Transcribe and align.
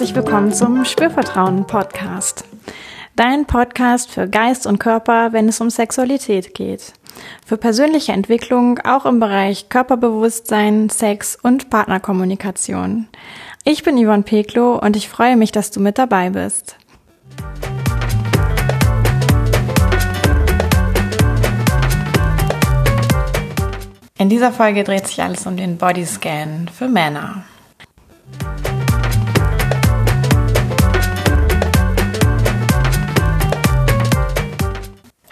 herzlich 0.00 0.16
willkommen 0.16 0.50
zum 0.50 0.86
Spürvertrauen 0.86 1.66
Podcast. 1.66 2.46
Dein 3.16 3.44
Podcast 3.44 4.10
für 4.10 4.26
Geist 4.26 4.66
und 4.66 4.78
Körper, 4.78 5.34
wenn 5.34 5.46
es 5.46 5.60
um 5.60 5.68
Sexualität 5.68 6.54
geht. 6.54 6.94
Für 7.44 7.58
persönliche 7.58 8.12
Entwicklung 8.12 8.78
auch 8.78 9.04
im 9.04 9.20
Bereich 9.20 9.68
Körperbewusstsein, 9.68 10.88
Sex 10.88 11.36
und 11.42 11.68
Partnerkommunikation. 11.68 13.08
Ich 13.64 13.82
bin 13.82 14.02
Yvonne 14.02 14.22
Peklo 14.22 14.78
und 14.78 14.96
ich 14.96 15.10
freue 15.10 15.36
mich, 15.36 15.52
dass 15.52 15.70
du 15.70 15.80
mit 15.80 15.98
dabei 15.98 16.30
bist. 16.30 16.76
In 24.16 24.30
dieser 24.30 24.50
Folge 24.50 24.82
dreht 24.82 25.06
sich 25.08 25.22
alles 25.22 25.44
um 25.44 25.58
den 25.58 25.76
Bodyscan 25.76 26.70
für 26.74 26.88
Männer. 26.88 27.44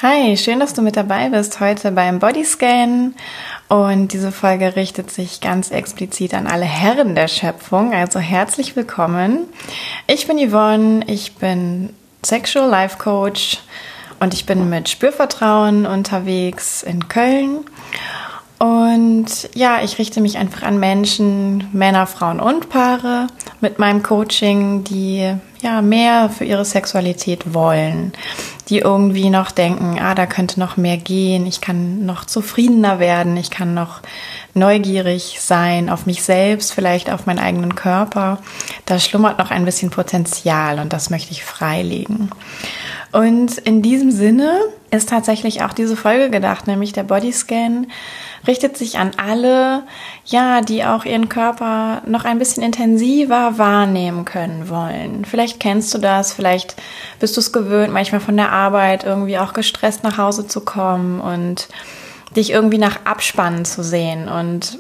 Hi, 0.00 0.36
schön, 0.36 0.60
dass 0.60 0.74
du 0.74 0.82
mit 0.82 0.94
dabei 0.94 1.28
bist 1.28 1.58
heute 1.58 1.90
beim 1.90 2.20
Bodyscan. 2.20 3.16
Und 3.66 4.12
diese 4.12 4.30
Folge 4.30 4.76
richtet 4.76 5.10
sich 5.10 5.40
ganz 5.40 5.72
explizit 5.72 6.34
an 6.34 6.46
alle 6.46 6.66
Herren 6.66 7.16
der 7.16 7.26
Schöpfung. 7.26 7.92
Also 7.92 8.20
herzlich 8.20 8.76
willkommen. 8.76 9.48
Ich 10.06 10.28
bin 10.28 10.38
Yvonne, 10.38 11.00
ich 11.08 11.34
bin 11.34 11.92
Sexual 12.24 12.70
Life 12.70 12.98
Coach 12.98 13.58
und 14.20 14.34
ich 14.34 14.46
bin 14.46 14.70
mit 14.70 14.88
Spürvertrauen 14.88 15.84
unterwegs 15.84 16.84
in 16.84 17.08
Köln. 17.08 17.64
Und 18.60 19.50
ja, 19.54 19.82
ich 19.82 19.98
richte 19.98 20.20
mich 20.20 20.38
einfach 20.38 20.62
an 20.62 20.78
Menschen, 20.78 21.70
Männer, 21.72 22.06
Frauen 22.06 22.38
und 22.38 22.68
Paare 22.68 23.26
mit 23.60 23.80
meinem 23.80 24.04
Coaching, 24.04 24.84
die 24.84 25.34
ja 25.62 25.82
mehr 25.82 26.30
für 26.30 26.44
ihre 26.44 26.64
Sexualität 26.64 27.54
wollen 27.54 28.12
die 28.68 28.80
irgendwie 28.80 29.30
noch 29.30 29.50
denken, 29.50 29.98
ah, 29.98 30.14
da 30.14 30.26
könnte 30.26 30.60
noch 30.60 30.76
mehr 30.76 30.98
gehen, 30.98 31.46
ich 31.46 31.60
kann 31.60 32.04
noch 32.04 32.26
zufriedener 32.26 32.98
werden, 32.98 33.36
ich 33.36 33.50
kann 33.50 33.72
noch 33.72 34.00
neugierig 34.54 35.38
sein 35.40 35.88
auf 35.88 36.04
mich 36.04 36.22
selbst, 36.22 36.72
vielleicht 36.72 37.10
auf 37.10 37.24
meinen 37.24 37.38
eigenen 37.38 37.74
Körper. 37.74 38.38
Da 38.84 38.98
schlummert 38.98 39.38
noch 39.38 39.50
ein 39.50 39.64
bisschen 39.64 39.90
Potenzial 39.90 40.80
und 40.80 40.92
das 40.92 41.08
möchte 41.08 41.32
ich 41.32 41.44
freilegen. 41.44 42.30
Und 43.12 43.56
in 43.58 43.80
diesem 43.80 44.10
Sinne 44.10 44.60
ist 44.90 45.08
tatsächlich 45.08 45.62
auch 45.62 45.72
diese 45.72 45.96
Folge 45.96 46.28
gedacht, 46.28 46.66
nämlich 46.66 46.92
der 46.92 47.04
Bodyscan 47.04 47.86
richtet 48.46 48.76
sich 48.76 48.98
an 48.98 49.12
alle, 49.16 49.82
ja, 50.24 50.60
die 50.60 50.84
auch 50.84 51.04
ihren 51.04 51.28
Körper 51.28 52.02
noch 52.06 52.24
ein 52.24 52.38
bisschen 52.38 52.62
intensiver 52.62 53.58
wahrnehmen 53.58 54.24
können 54.24 54.68
wollen. 54.68 55.24
Vielleicht 55.24 55.60
kennst 55.60 55.92
du 55.94 55.98
das, 55.98 56.32
vielleicht 56.32 56.76
bist 57.20 57.36
du 57.36 57.40
es 57.40 57.52
gewöhnt, 57.52 57.92
manchmal 57.92 58.20
von 58.20 58.36
der 58.36 58.52
Arbeit 58.52 59.04
irgendwie 59.04 59.38
auch 59.38 59.52
gestresst 59.52 60.04
nach 60.04 60.18
Hause 60.18 60.46
zu 60.46 60.60
kommen 60.60 61.20
und 61.20 61.68
dich 62.36 62.50
irgendwie 62.50 62.78
nach 62.78 63.04
Abspannen 63.04 63.64
zu 63.64 63.82
sehen 63.82 64.28
und 64.28 64.78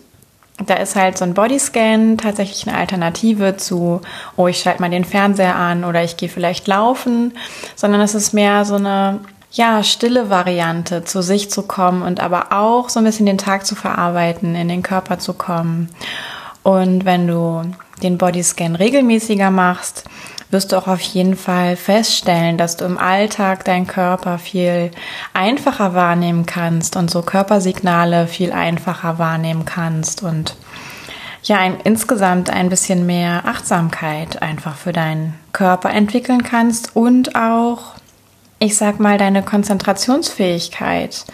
da 0.66 0.74
ist 0.74 0.96
halt 0.96 1.16
so 1.16 1.24
ein 1.24 1.34
Bodyscan 1.34 2.18
tatsächlich 2.18 2.66
eine 2.66 2.76
Alternative 2.76 3.56
zu, 3.56 4.00
oh, 4.36 4.48
ich 4.48 4.58
schalte 4.58 4.80
mal 4.80 4.90
den 4.90 5.04
Fernseher 5.04 5.54
an 5.54 5.84
oder 5.84 6.02
ich 6.02 6.16
gehe 6.16 6.28
vielleicht 6.28 6.66
laufen, 6.66 7.32
sondern 7.76 8.00
es 8.00 8.14
ist 8.14 8.34
mehr 8.34 8.64
so 8.64 8.74
eine 8.74 9.20
ja, 9.50 9.82
stille 9.82 10.30
Variante, 10.30 11.04
zu 11.04 11.22
sich 11.22 11.50
zu 11.50 11.62
kommen 11.62 12.02
und 12.02 12.20
aber 12.20 12.52
auch 12.52 12.88
so 12.88 13.00
ein 13.00 13.04
bisschen 13.04 13.26
den 13.26 13.38
Tag 13.38 13.66
zu 13.66 13.74
verarbeiten, 13.74 14.54
in 14.54 14.68
den 14.68 14.82
Körper 14.82 15.18
zu 15.18 15.32
kommen. 15.32 15.88
Und 16.62 17.04
wenn 17.04 17.26
du 17.26 17.62
den 18.02 18.18
Bodyscan 18.18 18.76
regelmäßiger 18.76 19.50
machst, 19.50 20.04
wirst 20.50 20.72
du 20.72 20.76
auch 20.76 20.86
auf 20.86 21.00
jeden 21.00 21.36
Fall 21.36 21.76
feststellen, 21.76 22.56
dass 22.56 22.76
du 22.76 22.84
im 22.84 22.98
Alltag 22.98 23.64
deinen 23.64 23.86
Körper 23.86 24.38
viel 24.38 24.90
einfacher 25.34 25.94
wahrnehmen 25.94 26.46
kannst 26.46 26.96
und 26.96 27.10
so 27.10 27.22
Körpersignale 27.22 28.26
viel 28.26 28.52
einfacher 28.52 29.18
wahrnehmen 29.18 29.64
kannst 29.64 30.22
und 30.22 30.56
ja, 31.42 31.56
ein, 31.58 31.78
insgesamt 31.84 32.50
ein 32.50 32.68
bisschen 32.68 33.06
mehr 33.06 33.42
Achtsamkeit 33.46 34.42
einfach 34.42 34.74
für 34.74 34.92
deinen 34.92 35.34
Körper 35.52 35.90
entwickeln 35.90 36.42
kannst 36.42 36.94
und 36.96 37.36
auch 37.36 37.97
ich 38.58 38.76
sag 38.76 39.00
mal, 39.00 39.18
deine 39.18 39.42
Konzentrationsfähigkeit 39.42 41.24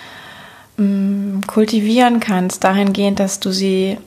mh, 0.77 0.85
mm, 0.85 1.41
kultivieren 1.47 2.21
kannst, 2.21 2.65
dahingehend, 2.65 3.21
dass 3.21 3.41
du 3.41 3.51
sie, 3.51 3.99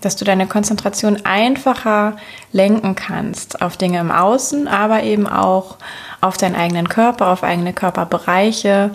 dass 0.00 0.16
du 0.16 0.24
deine 0.24 0.46
Konzentration 0.46 1.24
einfacher 1.24 2.16
lenken 2.52 2.94
kannst 2.94 3.62
auf 3.62 3.76
Dinge 3.76 4.00
im 4.00 4.10
Außen, 4.10 4.66
aber 4.68 5.02
eben 5.02 5.26
auch 5.26 5.76
auf 6.20 6.36
deinen 6.36 6.56
eigenen 6.56 6.88
Körper, 6.88 7.28
auf 7.28 7.42
eigene 7.42 7.72
Körperbereiche. 7.72 8.90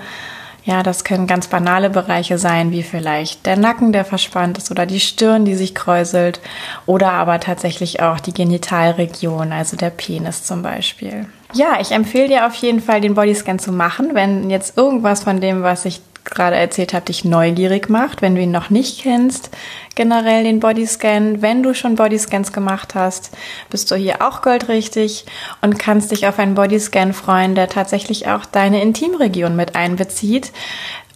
Ja, 0.66 0.84
das 0.84 1.04
können 1.04 1.26
ganz 1.26 1.48
banale 1.48 1.90
Bereiche 1.90 2.38
sein, 2.38 2.72
wie 2.72 2.84
vielleicht 2.84 3.46
der 3.46 3.58
Nacken, 3.58 3.94
der 3.94 4.04
verspannt 4.04 4.58
ist 4.58 4.70
oder 4.72 4.86
die 4.86 5.00
Stirn, 5.00 5.46
die 5.46 5.56
sich 5.56 5.74
kräuselt 5.74 6.42
oder 6.86 7.12
aber 7.14 7.40
tatsächlich 7.40 8.02
auch 8.02 8.20
die 8.20 8.34
Genitalregion, 8.34 9.52
also 9.52 9.78
der 9.78 9.90
Penis 9.90 10.44
zum 10.44 10.62
Beispiel. 10.62 11.28
Ja, 11.54 11.80
ich 11.82 11.92
empfehle 11.92 12.28
dir 12.28 12.46
auf 12.46 12.54
jeden 12.56 12.82
Fall, 12.82 13.02
den 13.02 13.16
Bodyscan 13.16 13.58
zu 13.58 13.72
machen, 13.72 14.12
wenn 14.14 14.50
jetzt 14.50 14.78
irgendwas 14.78 15.24
von 15.24 15.42
dem, 15.42 15.64
was 15.64 15.86
ich 15.86 16.02
gerade 16.26 16.56
erzählt 16.56 16.94
habe, 16.94 17.06
dich 17.06 17.26
neugierig 17.26 17.90
macht, 17.90 18.22
wenn 18.22 18.36
du 18.36 18.42
ihn 18.42 18.52
noch 18.52 18.70
nicht 18.70 19.02
kennst, 19.02 19.50
generell 19.96 20.44
den 20.44 20.60
Bodyscan. 20.60 21.42
Wenn 21.42 21.64
du 21.64 21.74
schon 21.74 21.96
Bodyscans 21.96 22.54
gemacht 22.54 22.94
hast, 22.94 23.36
bist 23.70 23.90
du 23.90 23.96
hier 23.96 24.22
auch 24.22 24.42
goldrichtig 24.42 25.26
und 25.62 25.80
kannst 25.80 26.12
dich 26.12 26.28
auf 26.28 26.38
einen 26.38 26.56
Bodyscan 26.56 27.14
freuen, 27.14 27.56
der 27.56 27.68
tatsächlich 27.68 28.28
auch 28.28 28.46
deine 28.46 28.82
Intimregion 28.82 29.56
mit 29.56 29.76
einbezieht. 29.76 30.52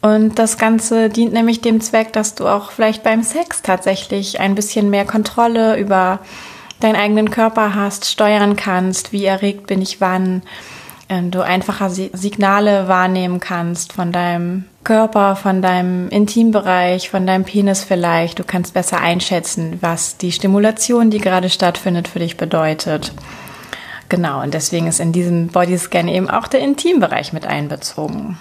Und 0.02 0.38
das 0.38 0.58
Ganze 0.58 1.10
dient 1.10 1.32
nämlich 1.32 1.62
dem 1.62 1.80
Zweck, 1.80 2.12
dass 2.12 2.36
du 2.36 2.48
auch 2.48 2.72
vielleicht 2.72 3.04
beim 3.04 3.24
Sex 3.24 3.62
tatsächlich 3.62 4.40
ein 4.40 4.56
bisschen 4.56 4.90
mehr 4.90 5.06
Kontrolle 5.06 5.78
über 5.78 6.20
deinen 6.84 6.96
eigenen 6.96 7.32
Körper 7.32 7.76
hast, 7.76 8.06
steuern 8.06 8.56
kannst, 8.56 9.12
wie 9.12 9.26
erregt 9.26 9.68
bin 9.68 9.82
ich 9.82 10.02
wann, 10.02 10.42
ähm, 11.10 11.32
du 11.32 11.42
einfacher 11.42 11.90
Signale 11.90 12.88
wahrnehmen 12.88 13.40
kannst 13.40 13.94
von 13.94 14.12
deinem 14.12 14.66
Körper, 14.84 15.36
von 15.36 15.62
deinem 15.62 16.10
Intimbereich, 16.10 17.10
von 17.10 17.26
deinem 17.26 17.44
Penis 17.44 17.84
vielleicht. 17.84 18.40
Du 18.40 18.44
kannst 18.44 18.74
besser 18.74 19.00
einschätzen, 19.00 19.78
was 19.82 20.18
die 20.18 20.32
Stimulation, 20.32 21.10
die 21.10 21.20
gerade 21.20 21.50
stattfindet, 21.50 22.08
für 22.08 22.20
dich 22.20 22.38
bedeutet. 22.38 23.14
Genau, 24.10 24.42
und 24.42 24.54
deswegen 24.54 24.88
ist 24.88 25.00
in 25.00 25.12
diesem 25.12 25.48
Bodyscan 25.48 26.08
eben 26.08 26.30
auch 26.30 26.48
der 26.48 26.60
Intimbereich 26.60 27.34
mit 27.34 27.46
einbezogen. 27.46 28.38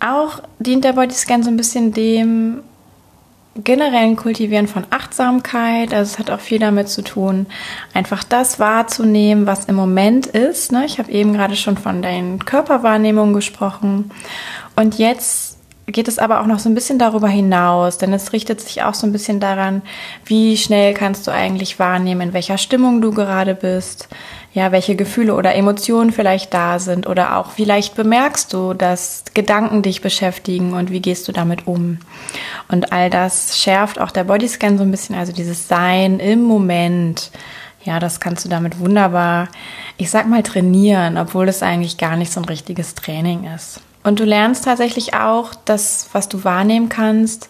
Auch 0.00 0.40
dient 0.58 0.84
der 0.84 0.94
Bodyscan 0.94 1.42
so 1.42 1.50
ein 1.50 1.56
bisschen 1.56 1.92
dem, 1.92 2.62
generellen 3.64 4.16
Kultivieren 4.16 4.68
von 4.68 4.84
Achtsamkeit. 4.90 5.92
Also 5.92 6.12
es 6.12 6.18
hat 6.18 6.30
auch 6.30 6.40
viel 6.40 6.58
damit 6.58 6.88
zu 6.88 7.02
tun, 7.02 7.46
einfach 7.94 8.24
das 8.24 8.58
wahrzunehmen, 8.58 9.46
was 9.46 9.66
im 9.66 9.74
Moment 9.74 10.26
ist. 10.26 10.72
Ne? 10.72 10.84
Ich 10.86 10.98
habe 10.98 11.10
eben 11.10 11.32
gerade 11.32 11.56
schon 11.56 11.76
von 11.76 12.02
deinen 12.02 12.44
Körperwahrnehmungen 12.44 13.34
gesprochen. 13.34 14.10
Und 14.76 14.98
jetzt 14.98 15.58
geht 15.92 16.08
es 16.08 16.18
aber 16.18 16.40
auch 16.40 16.46
noch 16.46 16.58
so 16.58 16.68
ein 16.68 16.74
bisschen 16.74 16.98
darüber 16.98 17.28
hinaus, 17.28 17.98
denn 17.98 18.12
es 18.12 18.32
richtet 18.32 18.60
sich 18.60 18.82
auch 18.82 18.94
so 18.94 19.06
ein 19.06 19.12
bisschen 19.12 19.40
daran, 19.40 19.82
wie 20.24 20.56
schnell 20.56 20.94
kannst 20.94 21.26
du 21.26 21.30
eigentlich 21.30 21.78
wahrnehmen, 21.78 22.20
in 22.20 22.32
welcher 22.32 22.58
Stimmung 22.58 23.00
du 23.00 23.12
gerade 23.12 23.54
bist, 23.54 24.08
ja, 24.52 24.72
welche 24.72 24.96
Gefühle 24.96 25.34
oder 25.34 25.54
Emotionen 25.54 26.12
vielleicht 26.12 26.52
da 26.54 26.78
sind 26.78 27.06
oder 27.06 27.36
auch 27.36 27.52
vielleicht 27.52 27.94
bemerkst 27.94 28.52
du, 28.52 28.74
dass 28.74 29.24
Gedanken 29.34 29.82
dich 29.82 30.00
beschäftigen 30.00 30.72
und 30.74 30.90
wie 30.90 31.00
gehst 31.00 31.28
du 31.28 31.32
damit 31.32 31.66
um. 31.66 31.98
Und 32.70 32.92
all 32.92 33.10
das 33.10 33.58
schärft 33.58 33.98
auch 33.98 34.10
der 34.10 34.24
Bodyscan 34.24 34.78
so 34.78 34.84
ein 34.84 34.90
bisschen, 34.90 35.16
also 35.16 35.32
dieses 35.32 35.68
Sein 35.68 36.20
im 36.20 36.42
Moment. 36.42 37.30
Ja, 37.82 37.98
das 37.98 38.20
kannst 38.20 38.44
du 38.44 38.48
damit 38.48 38.78
wunderbar, 38.78 39.48
ich 39.96 40.10
sag 40.10 40.28
mal, 40.28 40.42
trainieren, 40.42 41.16
obwohl 41.18 41.48
es 41.48 41.62
eigentlich 41.62 41.98
gar 41.98 42.16
nicht 42.16 42.32
so 42.32 42.40
ein 42.40 42.44
richtiges 42.44 42.94
Training 42.94 43.44
ist. 43.54 43.80
Und 44.04 44.20
du 44.20 44.24
lernst 44.24 44.64
tatsächlich 44.64 45.14
auch 45.14 45.54
das, 45.64 46.08
was 46.12 46.28
du 46.28 46.44
wahrnehmen 46.44 46.88
kannst, 46.88 47.48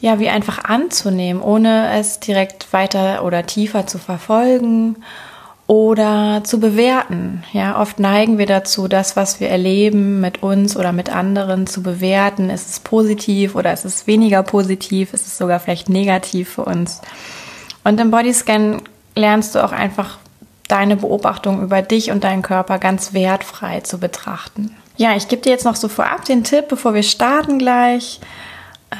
ja, 0.00 0.18
wie 0.18 0.28
einfach 0.28 0.64
anzunehmen, 0.64 1.40
ohne 1.42 1.92
es 1.98 2.20
direkt 2.20 2.72
weiter 2.72 3.24
oder 3.24 3.46
tiefer 3.46 3.86
zu 3.86 3.98
verfolgen 3.98 4.96
oder 5.66 6.42
zu 6.44 6.60
bewerten. 6.60 7.42
Ja, 7.52 7.80
oft 7.80 7.98
neigen 7.98 8.36
wir 8.36 8.46
dazu, 8.46 8.86
das, 8.86 9.16
was 9.16 9.40
wir 9.40 9.48
erleben 9.48 10.20
mit 10.20 10.42
uns 10.42 10.76
oder 10.76 10.92
mit 10.92 11.08
anderen 11.08 11.66
zu 11.66 11.82
bewerten. 11.82 12.50
Ist 12.50 12.68
es 12.68 12.80
positiv 12.80 13.54
oder 13.54 13.72
ist 13.72 13.84
es 13.84 14.06
weniger 14.06 14.42
positiv? 14.42 15.14
Ist 15.14 15.26
es 15.26 15.38
sogar 15.38 15.60
vielleicht 15.60 15.88
negativ 15.88 16.50
für 16.50 16.64
uns? 16.64 17.00
Und 17.82 17.98
im 17.98 18.10
Bodyscan 18.10 18.82
lernst 19.14 19.54
du 19.54 19.64
auch 19.64 19.72
einfach 19.72 20.18
deine 20.68 20.96
Beobachtung 20.96 21.62
über 21.62 21.82
dich 21.82 22.10
und 22.10 22.24
deinen 22.24 22.42
Körper 22.42 22.78
ganz 22.78 23.12
wertfrei 23.12 23.80
zu 23.80 23.98
betrachten. 23.98 24.76
Ja, 24.96 25.16
ich 25.16 25.28
gebe 25.28 25.42
dir 25.42 25.50
jetzt 25.50 25.64
noch 25.64 25.76
so 25.76 25.88
vorab 25.88 26.24
den 26.24 26.44
Tipp, 26.44 26.68
bevor 26.68 26.94
wir 26.94 27.02
starten 27.02 27.58
gleich 27.58 28.20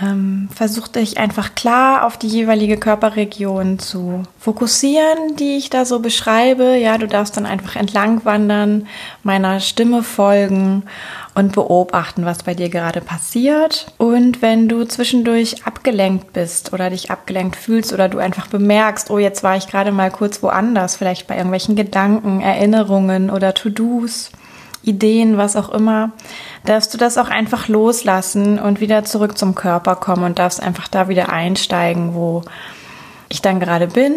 ähm, 0.02 0.48
versuch 0.54 0.88
dich 0.88 1.18
einfach 1.18 1.54
klar 1.54 2.06
auf 2.06 2.16
die 2.16 2.28
jeweilige 2.28 2.76
Körperregion 2.76 3.78
zu 3.78 4.22
fokussieren, 4.38 5.36
die 5.38 5.56
ich 5.56 5.70
da 5.70 5.84
so 5.84 6.00
beschreibe. 6.00 6.76
Ja, 6.76 6.98
du 6.98 7.06
darfst 7.06 7.36
dann 7.36 7.46
einfach 7.46 7.76
entlang 7.76 8.24
wandern, 8.24 8.86
meiner 9.22 9.60
Stimme 9.60 10.02
folgen 10.02 10.84
und 11.34 11.52
beobachten, 11.52 12.24
was 12.24 12.42
bei 12.42 12.54
dir 12.54 12.68
gerade 12.68 13.00
passiert. 13.00 13.86
Und 13.98 14.42
wenn 14.42 14.68
du 14.68 14.84
zwischendurch 14.84 15.66
abgelenkt 15.66 16.32
bist 16.32 16.72
oder 16.72 16.90
dich 16.90 17.10
abgelenkt 17.10 17.56
fühlst 17.56 17.92
oder 17.92 18.08
du 18.08 18.18
einfach 18.18 18.46
bemerkst, 18.46 19.10
oh, 19.10 19.18
jetzt 19.18 19.42
war 19.42 19.56
ich 19.56 19.66
gerade 19.66 19.92
mal 19.92 20.10
kurz 20.10 20.42
woanders, 20.42 20.96
vielleicht 20.96 21.26
bei 21.26 21.36
irgendwelchen 21.36 21.76
Gedanken, 21.76 22.40
Erinnerungen 22.40 23.30
oder 23.30 23.54
To-Dos, 23.54 24.30
Ideen, 24.84 25.36
was 25.36 25.56
auch 25.56 25.68
immer, 25.68 26.12
darfst 26.64 26.92
du 26.94 26.98
das 26.98 27.18
auch 27.18 27.28
einfach 27.28 27.68
loslassen 27.68 28.58
und 28.58 28.80
wieder 28.80 29.04
zurück 29.04 29.38
zum 29.38 29.54
Körper 29.54 29.96
kommen 29.96 30.24
und 30.24 30.38
darfst 30.38 30.62
einfach 30.62 30.88
da 30.88 31.08
wieder 31.08 31.30
einsteigen, 31.30 32.14
wo 32.14 32.42
ich 33.28 33.42
dann 33.42 33.60
gerade 33.60 33.86
bin, 33.86 34.14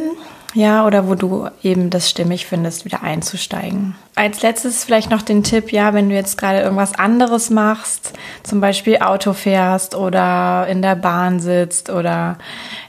ja, 0.53 0.85
oder 0.85 1.07
wo 1.07 1.15
du 1.15 1.49
eben 1.61 1.89
das 1.89 2.09
stimmig 2.09 2.45
findest, 2.47 2.85
wieder 2.85 3.03
einzusteigen. 3.03 3.95
Als 4.15 4.41
letztes 4.41 4.83
vielleicht 4.83 5.11
noch 5.11 5.21
den 5.21 5.43
Tipp, 5.43 5.71
ja, 5.71 5.93
wenn 5.93 6.09
du 6.09 6.15
jetzt 6.15 6.37
gerade 6.37 6.61
irgendwas 6.61 6.95
anderes 6.95 7.49
machst, 7.49 8.13
zum 8.43 8.61
Beispiel 8.61 8.97
Auto 8.97 9.33
fährst 9.33 9.93
oder 9.93 10.65
in 10.67 10.81
der 10.81 10.95
Bahn 10.95 11.39
sitzt 11.39 11.89
oder 11.89 12.37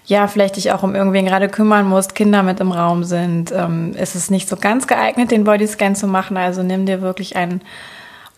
ja, 0.06 0.26
vielleicht 0.28 0.56
dich 0.56 0.72
auch 0.72 0.82
um 0.82 0.94
irgendwen 0.94 1.26
gerade 1.26 1.48
kümmern 1.48 1.86
musst, 1.86 2.14
Kinder 2.14 2.42
mit 2.42 2.60
im 2.60 2.72
Raum 2.72 3.04
sind, 3.04 3.52
ähm, 3.52 3.94
ist 3.94 4.14
es 4.14 4.30
nicht 4.30 4.48
so 4.48 4.56
ganz 4.56 4.86
geeignet, 4.86 5.30
den 5.30 5.44
Bodyscan 5.44 5.94
zu 5.96 6.06
machen. 6.06 6.36
Also 6.36 6.62
nimm 6.62 6.86
dir 6.86 7.02
wirklich 7.02 7.36
einen 7.36 7.60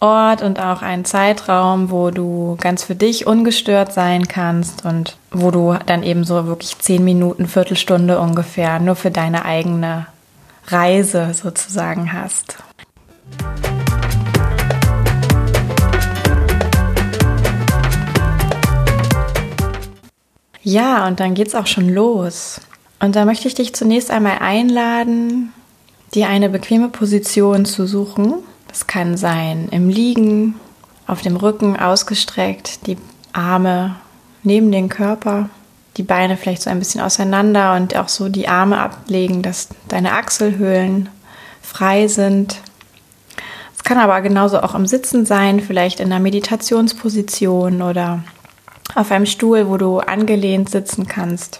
Ort 0.02 0.40
und 0.40 0.58
auch 0.58 0.80
einen 0.80 1.04
Zeitraum, 1.04 1.90
wo 1.90 2.10
du 2.10 2.56
ganz 2.58 2.82
für 2.82 2.94
dich 2.94 3.26
ungestört 3.26 3.92
sein 3.92 4.26
kannst 4.28 4.86
und 4.86 5.18
wo 5.30 5.50
du 5.50 5.76
dann 5.84 6.02
eben 6.02 6.24
so 6.24 6.46
wirklich 6.46 6.78
zehn 6.78 7.04
Minuten, 7.04 7.46
Viertelstunde 7.46 8.18
ungefähr 8.18 8.78
nur 8.78 8.96
für 8.96 9.10
deine 9.10 9.44
eigene 9.44 10.06
Reise 10.68 11.34
sozusagen 11.34 12.14
hast. 12.14 12.56
Ja, 20.62 21.06
und 21.06 21.20
dann 21.20 21.34
geht's 21.34 21.54
auch 21.54 21.66
schon 21.66 21.90
los. 21.90 22.62
Und 23.00 23.16
da 23.16 23.26
möchte 23.26 23.48
ich 23.48 23.54
dich 23.54 23.74
zunächst 23.74 24.10
einmal 24.10 24.38
einladen, 24.40 25.52
dir 26.14 26.28
eine 26.28 26.48
bequeme 26.48 26.88
Position 26.88 27.66
zu 27.66 27.86
suchen. 27.86 28.34
Das 28.70 28.86
kann 28.86 29.16
sein 29.16 29.68
im 29.72 29.88
Liegen, 29.88 30.54
auf 31.08 31.22
dem 31.22 31.34
Rücken 31.34 31.76
ausgestreckt, 31.76 32.86
die 32.86 32.96
Arme 33.32 33.96
neben 34.44 34.70
den 34.70 34.88
Körper, 34.88 35.48
die 35.96 36.04
Beine 36.04 36.36
vielleicht 36.36 36.62
so 36.62 36.70
ein 36.70 36.78
bisschen 36.78 37.00
auseinander 37.00 37.74
und 37.74 37.96
auch 37.96 38.08
so 38.08 38.28
die 38.28 38.46
Arme 38.46 38.78
ablegen, 38.78 39.42
dass 39.42 39.70
deine 39.88 40.12
Achselhöhlen 40.12 41.08
frei 41.60 42.06
sind. 42.06 42.58
Es 43.74 43.82
kann 43.82 43.98
aber 43.98 44.20
genauso 44.20 44.60
auch 44.60 44.76
im 44.76 44.86
Sitzen 44.86 45.26
sein, 45.26 45.58
vielleicht 45.58 45.98
in 45.98 46.12
einer 46.12 46.22
Meditationsposition 46.22 47.82
oder 47.82 48.22
auf 48.94 49.10
einem 49.10 49.26
Stuhl, 49.26 49.68
wo 49.68 49.78
du 49.78 49.98
angelehnt 49.98 50.70
sitzen 50.70 51.08
kannst. 51.08 51.58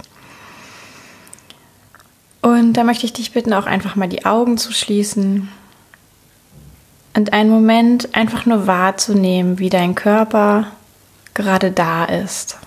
Und 2.40 2.74
da 2.74 2.84
möchte 2.84 3.04
ich 3.04 3.12
dich 3.12 3.32
bitten, 3.32 3.52
auch 3.52 3.66
einfach 3.66 3.96
mal 3.96 4.08
die 4.08 4.24
Augen 4.24 4.58
zu 4.58 4.72
schließen 4.72 5.48
und 7.14 7.32
einen 7.32 7.50
Moment 7.50 8.14
einfach 8.14 8.46
nur 8.46 8.66
wahrzunehmen, 8.66 9.58
wie 9.58 9.70
dein 9.70 9.94
Körper 9.94 10.66
gerade 11.34 11.70
da 11.72 12.04
ist. 12.04 12.58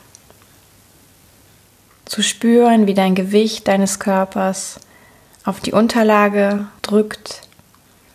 Zu 2.05 2.21
spüren, 2.21 2.87
wie 2.87 2.93
dein 2.93 3.15
Gewicht 3.15 3.67
deines 3.67 3.99
Körpers 3.99 4.79
auf 5.45 5.59
die 5.59 5.71
Unterlage 5.71 6.67
drückt, 6.81 7.41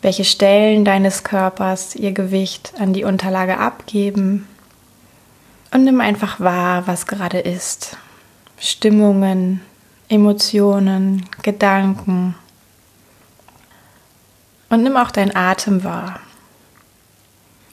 welche 0.01 0.23
Stellen 0.23 0.85
deines 0.85 1.23
Körpers 1.23 1.95
ihr 1.95 2.11
Gewicht 2.11 2.73
an 2.79 2.93
die 2.93 3.03
Unterlage 3.03 3.57
abgeben 3.57 4.47
und 5.71 5.83
nimm 5.83 6.01
einfach 6.01 6.39
wahr, 6.39 6.87
was 6.87 7.05
gerade 7.05 7.39
ist. 7.39 7.97
Stimmungen, 8.57 9.61
Emotionen, 10.07 11.25
Gedanken. 11.43 12.35
Und 14.69 14.83
nimm 14.83 14.97
auch 14.97 15.11
deinen 15.11 15.35
Atem 15.35 15.83
wahr. 15.83 16.19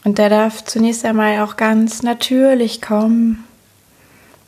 Und 0.03 0.17
der 0.17 0.29
darf 0.29 0.63
zunächst 0.63 1.05
einmal 1.05 1.41
auch 1.41 1.57
ganz 1.57 2.01
natürlich 2.01 2.81
kommen. 2.81 3.43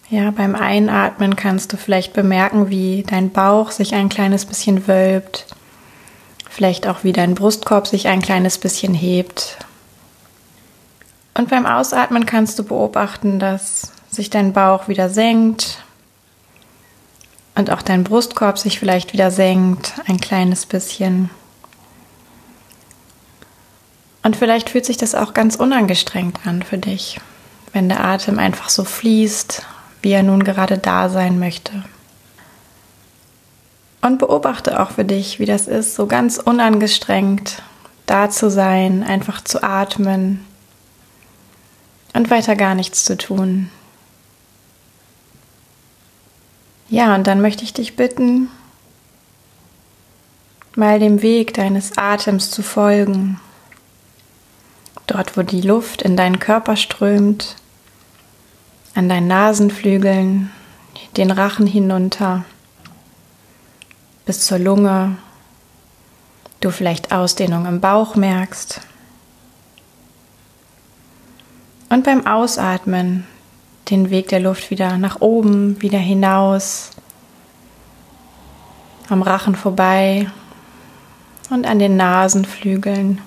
Ja, 0.09 0.31
beim 0.31 0.55
Einatmen 0.55 1.35
kannst 1.35 1.73
du 1.73 1.77
vielleicht 1.77 2.13
bemerken, 2.13 2.69
wie 2.69 3.03
dein 3.03 3.29
Bauch 3.29 3.71
sich 3.71 3.93
ein 3.93 4.09
kleines 4.09 4.45
bisschen 4.45 4.87
wölbt. 4.87 5.45
Vielleicht 6.49 6.87
auch, 6.87 7.03
wie 7.03 7.13
dein 7.13 7.35
Brustkorb 7.35 7.87
sich 7.87 8.07
ein 8.07 8.21
kleines 8.21 8.57
bisschen 8.57 8.93
hebt 8.93 9.57
und 11.39 11.49
beim 11.49 11.65
Ausatmen 11.65 12.25
kannst 12.25 12.59
du 12.59 12.65
beobachten, 12.65 13.39
dass 13.39 13.93
sich 14.11 14.29
dein 14.29 14.51
Bauch 14.51 14.89
wieder 14.89 15.09
senkt 15.09 15.81
und 17.55 17.71
auch 17.71 17.81
dein 17.81 18.03
Brustkorb 18.03 18.59
sich 18.59 18.77
vielleicht 18.77 19.13
wieder 19.13 19.31
senkt, 19.31 19.93
ein 20.05 20.19
kleines 20.19 20.65
bisschen. 20.65 21.29
Und 24.29 24.35
vielleicht 24.35 24.69
fühlt 24.69 24.85
sich 24.85 24.97
das 24.97 25.15
auch 25.15 25.33
ganz 25.33 25.55
unangestrengt 25.55 26.45
an 26.45 26.61
für 26.61 26.77
dich, 26.77 27.19
wenn 27.73 27.89
der 27.89 28.05
Atem 28.05 28.37
einfach 28.37 28.69
so 28.69 28.83
fließt, 28.83 29.65
wie 30.03 30.11
er 30.11 30.21
nun 30.21 30.43
gerade 30.43 30.77
da 30.77 31.09
sein 31.09 31.39
möchte. 31.39 31.83
Und 34.03 34.19
beobachte 34.19 34.79
auch 34.79 34.91
für 34.91 35.03
dich, 35.03 35.39
wie 35.39 35.47
das 35.47 35.67
ist, 35.67 35.95
so 35.95 36.05
ganz 36.05 36.37
unangestrengt 36.37 37.63
da 38.05 38.29
zu 38.29 38.51
sein, 38.51 39.03
einfach 39.03 39.43
zu 39.43 39.63
atmen, 39.63 40.45
und 42.13 42.29
weiter 42.29 42.55
gar 42.55 42.75
nichts 42.75 43.05
zu 43.05 43.17
tun. 43.17 43.71
Ja, 46.87 47.15
und 47.15 47.25
dann 47.25 47.41
möchte 47.41 47.63
ich 47.63 47.73
dich 47.73 47.95
bitten, 47.95 48.51
mal 50.75 50.99
dem 50.99 51.23
Weg 51.23 51.55
deines 51.55 51.97
Atems 51.97 52.51
zu 52.51 52.61
folgen. 52.61 53.39
Dort, 55.07 55.37
wo 55.37 55.41
die 55.41 55.61
Luft 55.61 56.01
in 56.01 56.15
deinen 56.15 56.39
Körper 56.39 56.75
strömt, 56.75 57.55
an 58.95 59.09
deinen 59.09 59.27
Nasenflügeln, 59.27 60.51
den 61.17 61.31
Rachen 61.31 61.65
hinunter, 61.65 62.45
bis 64.25 64.45
zur 64.45 64.59
Lunge, 64.59 65.17
du 66.61 66.69
vielleicht 66.71 67.11
Ausdehnung 67.11 67.65
im 67.65 67.81
Bauch 67.81 68.15
merkst. 68.15 68.81
Und 71.89 72.03
beim 72.03 72.27
Ausatmen 72.27 73.25
den 73.89 74.11
Weg 74.11 74.27
der 74.27 74.39
Luft 74.39 74.69
wieder 74.69 74.97
nach 74.97 75.21
oben, 75.21 75.81
wieder 75.81 75.97
hinaus, 75.97 76.91
am 79.09 79.23
Rachen 79.23 79.55
vorbei 79.55 80.29
und 81.49 81.65
an 81.65 81.79
den 81.79 81.97
Nasenflügeln 81.97 83.21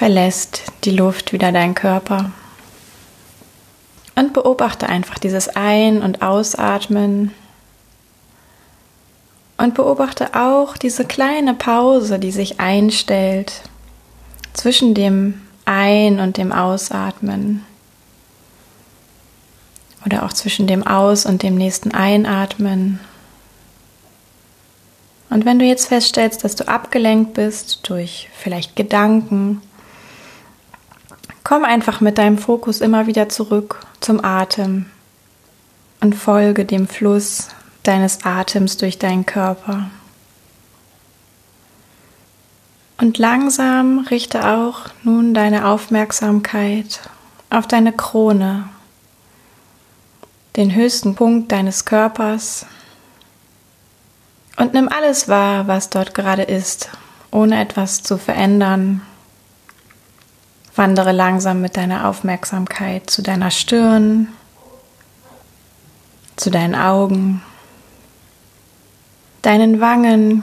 verlässt 0.00 0.62
die 0.84 0.92
Luft 0.92 1.34
wieder 1.34 1.52
deinen 1.52 1.74
Körper. 1.74 2.32
Und 4.14 4.32
beobachte 4.32 4.88
einfach 4.88 5.18
dieses 5.18 5.48
Ein- 5.48 6.00
und 6.00 6.22
Ausatmen. 6.22 7.32
Und 9.58 9.74
beobachte 9.74 10.34
auch 10.34 10.78
diese 10.78 11.04
kleine 11.04 11.52
Pause, 11.52 12.18
die 12.18 12.30
sich 12.30 12.60
einstellt 12.60 13.60
zwischen 14.54 14.94
dem 14.94 15.42
ein- 15.66 16.18
und 16.18 16.38
dem 16.38 16.50
Ausatmen. 16.50 17.66
Oder 20.06 20.24
auch 20.24 20.32
zwischen 20.32 20.66
dem 20.66 20.86
Aus- 20.86 21.26
und 21.26 21.42
dem 21.42 21.56
nächsten 21.56 21.92
Einatmen. 21.92 23.00
Und 25.28 25.44
wenn 25.44 25.58
du 25.58 25.66
jetzt 25.66 25.88
feststellst, 25.88 26.42
dass 26.42 26.56
du 26.56 26.66
abgelenkt 26.66 27.34
bist 27.34 27.80
durch 27.86 28.30
vielleicht 28.32 28.76
Gedanken, 28.76 29.60
komm 31.50 31.64
einfach 31.64 32.00
mit 32.00 32.16
deinem 32.16 32.38
Fokus 32.38 32.80
immer 32.80 33.08
wieder 33.08 33.28
zurück 33.28 33.80
zum 33.98 34.24
Atem 34.24 34.86
und 36.00 36.14
folge 36.14 36.64
dem 36.64 36.86
Fluss 36.86 37.48
deines 37.82 38.24
Atems 38.24 38.76
durch 38.76 39.00
deinen 39.00 39.26
Körper. 39.26 39.90
Und 42.98 43.18
langsam 43.18 44.06
richte 44.10 44.46
auch 44.46 44.90
nun 45.02 45.34
deine 45.34 45.66
Aufmerksamkeit 45.66 47.00
auf 47.50 47.66
deine 47.66 47.92
Krone, 47.94 48.68
den 50.54 50.72
höchsten 50.72 51.16
Punkt 51.16 51.50
deines 51.50 51.84
Körpers 51.84 52.64
und 54.56 54.72
nimm 54.72 54.88
alles 54.88 55.26
wahr, 55.26 55.66
was 55.66 55.90
dort 55.90 56.14
gerade 56.14 56.42
ist, 56.42 56.90
ohne 57.32 57.60
etwas 57.60 58.04
zu 58.04 58.18
verändern. 58.18 59.02
Wandere 60.80 61.12
langsam 61.12 61.60
mit 61.60 61.76
deiner 61.76 62.08
Aufmerksamkeit 62.08 63.10
zu 63.10 63.20
deiner 63.20 63.50
Stirn, 63.50 64.28
zu 66.36 66.48
deinen 66.48 66.74
Augen, 66.74 67.42
deinen 69.42 69.82
Wangen, 69.82 70.42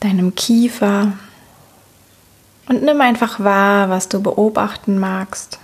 deinem 0.00 0.34
Kiefer 0.34 1.14
und 2.68 2.82
nimm 2.82 3.00
einfach 3.00 3.40
wahr, 3.40 3.88
was 3.88 4.10
du 4.10 4.22
beobachten 4.22 4.98
magst. 4.98 5.58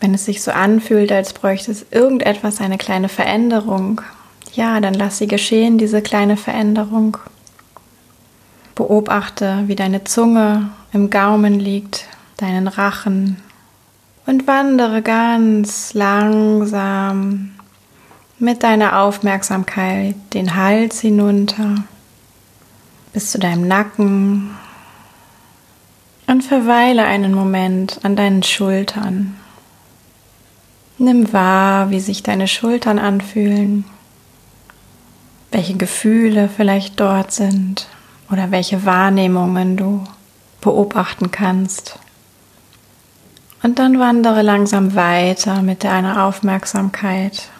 Wenn 0.00 0.12
es 0.12 0.26
sich 0.26 0.42
so 0.42 0.50
anfühlt, 0.50 1.10
als 1.12 1.32
bräuchte 1.32 1.72
es 1.72 1.86
irgendetwas, 1.90 2.60
eine 2.60 2.76
kleine 2.76 3.08
Veränderung, 3.08 4.02
ja, 4.52 4.80
dann 4.80 4.92
lass 4.92 5.16
sie 5.16 5.28
geschehen, 5.28 5.78
diese 5.78 6.02
kleine 6.02 6.36
Veränderung. 6.36 7.16
Beobachte, 8.74 9.64
wie 9.66 9.76
deine 9.76 10.04
Zunge 10.04 10.70
im 10.92 11.10
Gaumen 11.10 11.60
liegt, 11.60 12.06
deinen 12.38 12.68
Rachen 12.68 13.36
und 14.26 14.46
wandere 14.46 15.02
ganz 15.02 15.94
langsam 15.94 17.52
mit 18.38 18.62
deiner 18.62 18.98
Aufmerksamkeit 19.00 20.16
den 20.34 20.56
Hals 20.56 21.00
hinunter 21.00 21.76
bis 23.12 23.30
zu 23.30 23.38
deinem 23.38 23.68
Nacken 23.68 24.50
und 26.26 26.42
verweile 26.42 27.04
einen 27.04 27.34
Moment 27.34 28.00
an 28.04 28.16
deinen 28.16 28.42
Schultern. 28.42 29.36
Nimm 30.98 31.32
wahr, 31.32 31.90
wie 31.90 32.00
sich 32.00 32.22
deine 32.22 32.48
Schultern 32.48 32.98
anfühlen, 32.98 33.84
welche 35.50 35.76
Gefühle 35.76 36.48
vielleicht 36.48 36.98
dort 37.00 37.32
sind 37.32 37.86
oder 38.32 38.50
welche 38.50 38.86
Wahrnehmungen 38.86 39.76
du 39.76 40.02
beobachten 40.62 41.30
kannst. 41.30 41.98
Und 43.62 43.78
dann 43.78 43.98
wandere 43.98 44.42
langsam 44.42 44.94
weiter 44.94 45.62
mit 45.62 45.84
deiner 45.84 46.24
Aufmerksamkeit. 46.24 47.50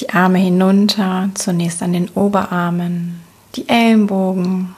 Die 0.00 0.10
Arme 0.10 0.38
hinunter, 0.38 1.30
zunächst 1.34 1.82
an 1.82 1.92
den 1.92 2.08
Oberarmen, 2.10 3.20
die 3.54 3.68
Ellenbogen 3.68 4.74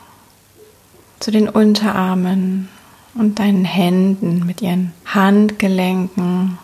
zu 1.21 1.31
den 1.31 1.49
Unterarmen 1.49 2.69
und 3.15 3.39
deinen 3.39 3.65
Händen 3.65 4.45
mit 4.47 4.61
ihren 4.61 4.93
Handgelenken, 5.07 6.59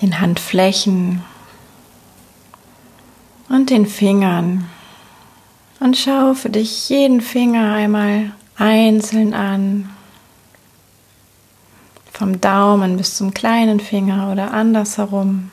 den 0.00 0.20
Handflächen 0.20 1.22
und 3.48 3.70
den 3.70 3.86
Fingern. 3.86 4.68
Und 5.82 5.96
schau 5.96 6.34
für 6.34 6.48
dich 6.48 6.88
jeden 6.90 7.20
Finger 7.20 7.74
einmal 7.74 8.30
einzeln 8.56 9.34
an. 9.34 9.90
Vom 12.12 12.40
Daumen 12.40 12.96
bis 12.96 13.16
zum 13.16 13.34
kleinen 13.34 13.80
Finger 13.80 14.30
oder 14.30 14.52
andersherum. 14.54 15.50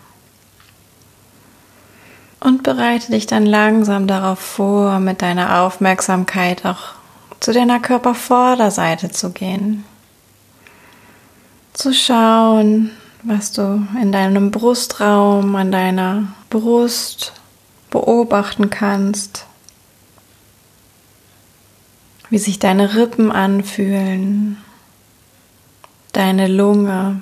Und 2.39 2.61
bereite 2.61 3.11
dich 3.11 3.25
dann 3.25 3.47
langsam 3.47 4.05
darauf 4.05 4.37
vor, 4.37 4.99
mit 4.99 5.23
deiner 5.23 5.63
Aufmerksamkeit 5.63 6.63
auch 6.63 6.93
zu 7.39 7.51
deiner 7.51 7.79
Körpervorderseite 7.79 9.09
zu 9.09 9.31
gehen. 9.31 9.83
Zu 11.73 11.91
schauen, 11.91 12.91
was 13.23 13.51
du 13.51 13.81
in 13.99 14.11
deinem 14.11 14.51
Brustraum, 14.51 15.55
an 15.55 15.71
deiner 15.71 16.27
Brust 16.51 17.33
beobachten 17.89 18.69
kannst, 18.69 19.47
wie 22.29 22.37
sich 22.37 22.59
deine 22.59 22.95
Rippen 22.95 23.31
anfühlen, 23.31 24.57
deine 26.11 26.47
Lunge 26.47 27.21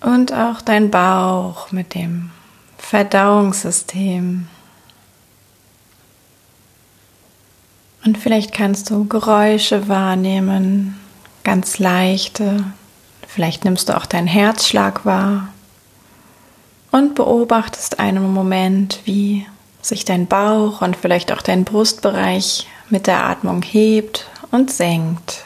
und 0.00 0.32
auch 0.32 0.60
dein 0.60 0.90
Bauch 0.90 1.72
mit 1.72 1.94
dem 1.94 2.30
Verdauungssystem. 2.78 4.48
Und 8.04 8.18
vielleicht 8.18 8.52
kannst 8.54 8.90
du 8.90 9.06
Geräusche 9.06 9.88
wahrnehmen, 9.88 10.98
ganz 11.44 11.78
leichte. 11.78 12.64
Vielleicht 13.26 13.64
nimmst 13.64 13.88
du 13.88 13.96
auch 13.96 14.06
deinen 14.06 14.26
Herzschlag 14.26 15.04
wahr 15.04 15.48
und 16.90 17.14
beobachtest 17.14 18.00
einen 18.00 18.32
Moment, 18.32 19.00
wie 19.04 19.46
sich 19.82 20.04
dein 20.04 20.26
Bauch 20.26 20.82
und 20.82 20.96
vielleicht 20.96 21.32
auch 21.32 21.42
dein 21.42 21.64
Brustbereich 21.64 22.66
mit 22.88 23.06
der 23.06 23.24
Atmung 23.24 23.62
hebt 23.62 24.26
und 24.50 24.70
senkt. 24.70 25.44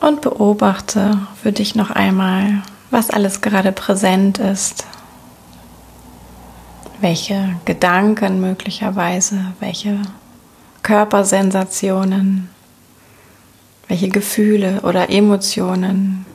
Und 0.00 0.20
beobachte 0.20 1.18
für 1.42 1.52
dich 1.52 1.74
noch 1.74 1.90
einmal, 1.90 2.62
was 2.90 3.10
alles 3.10 3.40
gerade 3.40 3.72
präsent 3.72 4.38
ist 4.38 4.84
welche 7.00 7.56
Gedanken 7.64 8.40
möglicherweise, 8.40 9.52
welche 9.60 10.00
Körpersensationen, 10.82 12.48
welche 13.88 14.08
Gefühle 14.08 14.80
oder 14.82 15.10
Emotionen. 15.10 16.26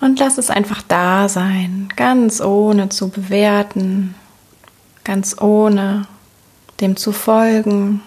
Und 0.00 0.18
lass 0.20 0.38
es 0.38 0.50
einfach 0.50 0.82
da 0.82 1.28
sein, 1.28 1.88
ganz 1.96 2.40
ohne 2.40 2.88
zu 2.88 3.08
bewerten, 3.08 4.14
ganz 5.04 5.40
ohne 5.40 6.06
dem 6.80 6.96
zu 6.96 7.12
folgen. 7.12 8.02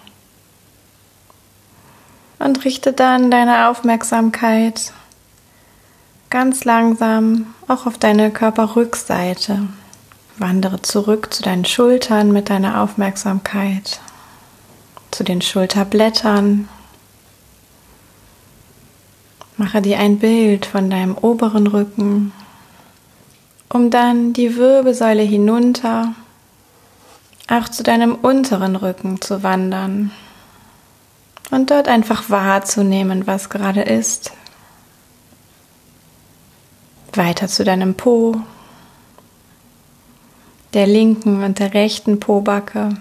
Und 2.38 2.64
richte 2.64 2.92
dann 2.92 3.30
deine 3.30 3.68
Aufmerksamkeit 3.68 4.92
ganz 6.32 6.64
langsam 6.64 7.54
auch 7.68 7.84
auf 7.86 7.98
deine 7.98 8.30
Körperrückseite. 8.30 9.68
Wandere 10.38 10.80
zurück 10.80 11.32
zu 11.32 11.42
deinen 11.42 11.66
Schultern 11.66 12.32
mit 12.32 12.48
deiner 12.48 12.80
Aufmerksamkeit, 12.80 14.00
zu 15.10 15.24
den 15.24 15.42
Schulterblättern. 15.42 16.70
Mache 19.56 19.82
dir 19.82 19.98
ein 19.98 20.18
Bild 20.18 20.66
von 20.66 20.88
deinem 20.90 21.16
oberen 21.16 21.66
Rücken, 21.66 22.32
um 23.68 23.90
dann 23.90 24.32
die 24.32 24.56
Wirbelsäule 24.56 25.22
hinunter 25.22 26.14
auch 27.48 27.68
zu 27.68 27.82
deinem 27.82 28.14
unteren 28.14 28.76
Rücken 28.76 29.20
zu 29.20 29.42
wandern 29.42 30.10
und 31.50 31.70
dort 31.70 31.86
einfach 31.86 32.30
wahrzunehmen, 32.30 33.26
was 33.26 33.50
gerade 33.50 33.82
ist. 33.82 34.32
Weiter 37.12 37.46
zu 37.46 37.62
deinem 37.62 37.94
Po, 37.94 38.40
der 40.72 40.86
linken 40.86 41.44
und 41.44 41.58
der 41.58 41.74
rechten 41.74 42.20
Pobacke, 42.20 42.96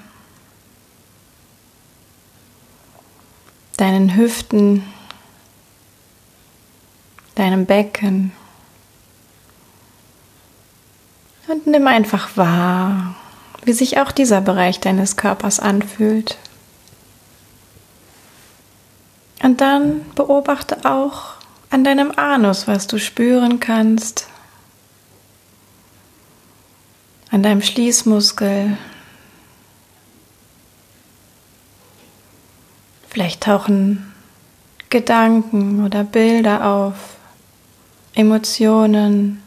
deinen 3.77 4.15
Hüften, 4.17 4.83
deinem 7.41 7.65
Becken. 7.65 8.31
Und 11.47 11.65
nimm 11.65 11.87
einfach 11.87 12.37
wahr, 12.37 13.15
wie 13.63 13.73
sich 13.73 13.97
auch 13.97 14.11
dieser 14.11 14.41
Bereich 14.41 14.79
deines 14.79 15.17
Körpers 15.17 15.59
anfühlt. 15.59 16.37
Und 19.41 19.59
dann 19.59 20.05
beobachte 20.13 20.85
auch 20.85 21.33
an 21.71 21.83
deinem 21.83 22.11
Anus, 22.15 22.67
was 22.67 22.85
du 22.85 22.99
spüren 22.99 23.59
kannst, 23.59 24.27
an 27.31 27.41
deinem 27.41 27.63
Schließmuskel. 27.63 28.77
Vielleicht 33.09 33.41
tauchen 33.41 34.13
Gedanken 34.91 35.83
oder 35.83 36.03
Bilder 36.03 36.65
auf, 36.65 37.17
Emotionen. 38.13 39.41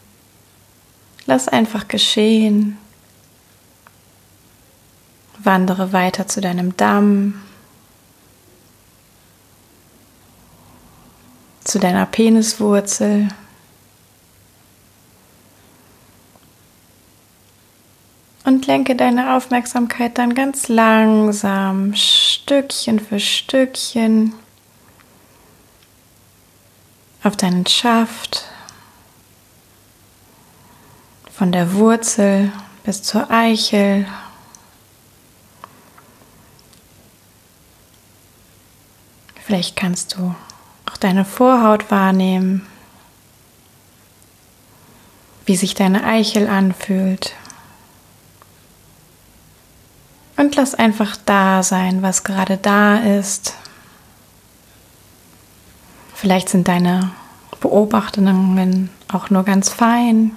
Lass 1.26 1.48
einfach 1.48 1.88
geschehen. 1.88 2.78
Wandere 5.38 5.92
weiter 5.92 6.26
zu 6.26 6.40
deinem 6.40 6.76
Damm, 6.76 7.42
zu 11.64 11.78
deiner 11.78 12.06
Peniswurzel. 12.06 13.28
Und 18.44 18.66
lenke 18.66 18.94
deine 18.94 19.36
Aufmerksamkeit 19.36 20.18
dann 20.18 20.34
ganz 20.34 20.68
langsam, 20.68 21.94
Stückchen 21.94 23.00
für 23.00 23.18
Stückchen, 23.18 24.34
auf 27.22 27.36
deinen 27.36 27.66
Schaft, 27.66 28.44
von 31.36 31.50
der 31.50 31.74
Wurzel 31.74 32.52
bis 32.84 33.02
zur 33.02 33.30
Eichel. 33.30 34.06
Vielleicht 39.44 39.76
kannst 39.76 40.14
du 40.16 40.34
auch 40.86 40.96
deine 40.96 41.24
Vorhaut 41.24 41.90
wahrnehmen, 41.90 42.66
wie 45.44 45.56
sich 45.56 45.74
deine 45.74 46.04
Eichel 46.04 46.48
anfühlt. 46.48 47.34
Und 50.36 50.54
lass 50.56 50.74
einfach 50.74 51.16
da 51.26 51.62
sein, 51.62 52.02
was 52.02 52.24
gerade 52.24 52.56
da 52.56 52.98
ist. 52.98 53.54
Vielleicht 56.14 56.48
sind 56.48 56.68
deine 56.68 57.10
Beobachtungen 57.60 58.90
auch 59.12 59.30
nur 59.30 59.42
ganz 59.44 59.68
fein, 59.68 60.36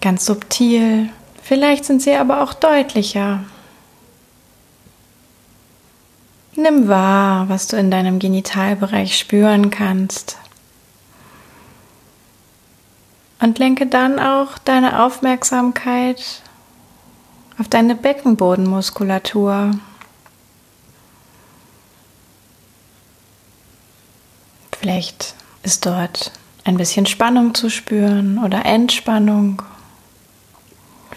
ganz 0.00 0.24
subtil. 0.26 1.10
Vielleicht 1.42 1.84
sind 1.84 2.02
sie 2.02 2.14
aber 2.14 2.42
auch 2.42 2.54
deutlicher. 2.54 3.44
Nimm 6.56 6.88
wahr, 6.88 7.48
was 7.48 7.68
du 7.68 7.76
in 7.76 7.90
deinem 7.90 8.18
Genitalbereich 8.18 9.18
spüren 9.18 9.70
kannst. 9.70 10.36
Und 13.40 13.58
lenke 13.58 13.86
dann 13.86 14.18
auch 14.18 14.58
deine 14.58 15.02
Aufmerksamkeit 15.02 16.42
auf 17.58 17.68
deine 17.68 17.94
Beckenbodenmuskulatur. 17.94 19.72
Vielleicht 24.78 25.34
ist 25.62 25.86
dort 25.86 26.32
ein 26.64 26.76
bisschen 26.76 27.06
Spannung 27.06 27.54
zu 27.54 27.70
spüren 27.70 28.42
oder 28.42 28.64
Entspannung. 28.64 29.62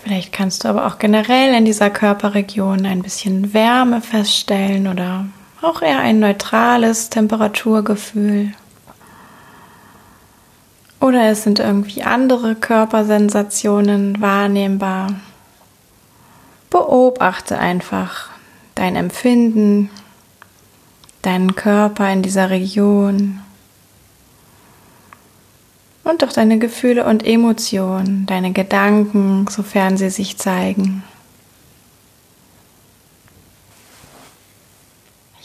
Vielleicht 0.04 0.34
kannst 0.34 0.64
du 0.66 0.68
aber 0.68 0.86
auch 0.86 1.00
generell 1.00 1.54
in 1.54 1.64
dieser 1.64 1.90
Körperregion 1.90 2.86
ein 2.86 3.02
bisschen 3.02 3.54
Wärme 3.54 4.02
feststellen 4.02 4.88
oder 4.88 5.28
auch 5.62 5.82
eher 5.82 6.00
ein 6.00 6.20
neutrales 6.20 7.10
Temperaturgefühl. 7.10 8.52
Oder 11.00 11.30
es 11.30 11.44
sind 11.44 11.60
irgendwie 11.60 12.04
andere 12.04 12.56
Körpersensationen 12.56 14.20
wahrnehmbar. 14.20 15.08
Beobachte 16.70 17.58
einfach 17.58 18.30
dein 18.76 18.98
Empfinden, 18.98 19.90
deinen 21.22 21.56
Körper 21.56 22.12
in 22.12 22.24
dieser 22.24 22.50
Region 22.50 23.40
und 26.04 26.24
auch 26.24 26.34
deine 26.34 26.60
Gefühle 26.60 27.06
und 27.06 27.26
Emotionen, 27.26 28.26
deine 28.26 28.52
Gedanken, 28.52 29.48
sofern 29.50 29.98
sie 29.98 30.10
sich 30.10 30.38
zeigen. 30.38 31.04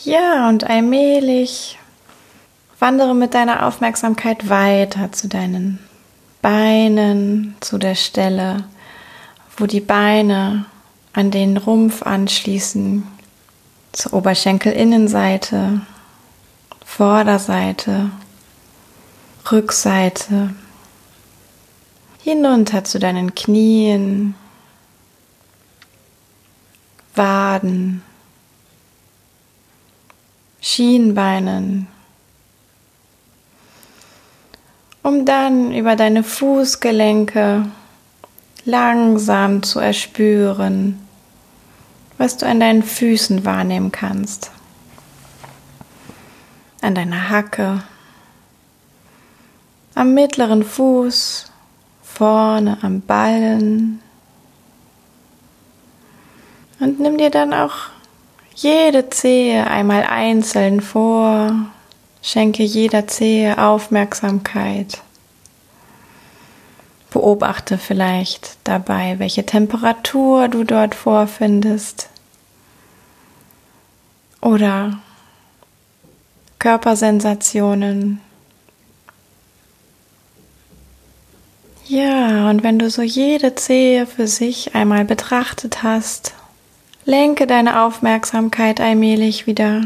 Ja, 0.04 0.48
und 0.48 0.64
allmählich 0.64 1.78
wandere 2.78 3.14
mit 3.14 3.34
deiner 3.34 3.66
Aufmerksamkeit 3.66 4.48
weiter 4.48 5.12
zu 5.12 5.28
deinen 5.28 5.78
Beinen, 6.40 7.56
zu 7.60 7.78
der 7.78 7.94
Stelle, 7.94 8.64
wo 9.56 9.66
die 9.66 9.80
Beine 9.80 10.66
an 11.12 11.30
den 11.30 11.56
Rumpf 11.56 12.02
anschließen, 12.02 13.06
zur 13.92 14.12
Oberschenkelinnenseite, 14.14 15.80
Vorderseite, 16.84 18.10
Rückseite, 19.50 20.50
hinunter 22.22 22.84
zu 22.84 22.98
deinen 22.98 23.34
Knien, 23.34 24.34
Waden, 27.14 28.02
Schienbeinen, 30.60 31.86
um 35.02 35.24
dann 35.24 35.72
über 35.72 35.96
deine 35.96 36.22
Fußgelenke 36.22 37.64
langsam 38.64 39.62
zu 39.62 39.80
erspüren, 39.80 41.00
was 42.18 42.36
du 42.36 42.46
an 42.46 42.60
deinen 42.60 42.82
Füßen 42.82 43.44
wahrnehmen 43.44 43.92
kannst. 43.92 44.50
An 46.82 46.94
deiner 46.94 47.30
Hacke, 47.30 47.82
am 49.98 50.14
mittleren 50.14 50.62
Fuß, 50.62 51.50
vorne 52.04 52.78
am 52.82 53.00
Ballen. 53.00 54.00
Und 56.78 57.00
nimm 57.00 57.18
dir 57.18 57.30
dann 57.30 57.52
auch 57.52 57.74
jede 58.54 59.10
Zehe 59.10 59.66
einmal 59.66 60.04
einzeln 60.04 60.80
vor, 60.80 61.52
schenke 62.22 62.62
jeder 62.62 63.08
Zehe 63.08 63.58
Aufmerksamkeit. 63.58 65.02
Beobachte 67.10 67.76
vielleicht 67.76 68.56
dabei, 68.62 69.18
welche 69.18 69.46
Temperatur 69.46 70.46
du 70.46 70.62
dort 70.62 70.94
vorfindest. 70.94 72.08
Oder 74.40 75.00
Körpersensationen. 76.60 78.20
Ja, 81.88 82.50
und 82.50 82.62
wenn 82.62 82.78
du 82.78 82.90
so 82.90 83.00
jede 83.00 83.54
Zehe 83.54 84.06
für 84.06 84.26
sich 84.26 84.74
einmal 84.74 85.06
betrachtet 85.06 85.82
hast, 85.82 86.34
lenke 87.06 87.46
deine 87.46 87.80
Aufmerksamkeit 87.80 88.78
allmählich 88.78 89.46
wieder 89.46 89.84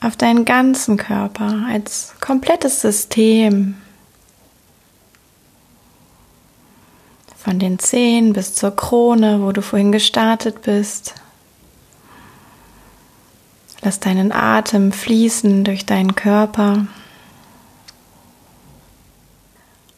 auf 0.00 0.16
deinen 0.16 0.44
ganzen 0.44 0.96
Körper 0.96 1.66
als 1.68 2.14
komplettes 2.20 2.80
System. 2.80 3.76
Von 7.36 7.60
den 7.60 7.78
Zehen 7.78 8.32
bis 8.32 8.56
zur 8.56 8.74
Krone, 8.74 9.42
wo 9.42 9.52
du 9.52 9.62
vorhin 9.62 9.92
gestartet 9.92 10.62
bist. 10.62 11.14
Lass 13.80 14.00
deinen 14.00 14.32
Atem 14.32 14.90
fließen 14.90 15.62
durch 15.62 15.86
deinen 15.86 16.16
Körper. 16.16 16.86